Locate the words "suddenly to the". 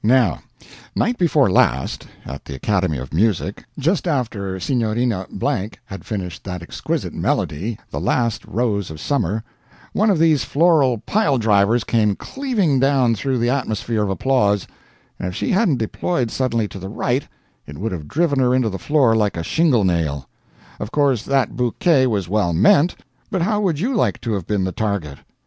16.31-16.89